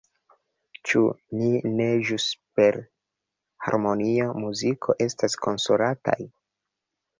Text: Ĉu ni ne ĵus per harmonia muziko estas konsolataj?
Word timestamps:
Ĉu 0.91 1.01
ni 1.41 1.49
ne 1.81 1.87
ĵus 2.07 2.25
per 2.61 2.79
harmonia 3.67 4.27
muziko 4.41 4.99
estas 5.09 5.39
konsolataj? 5.47 6.19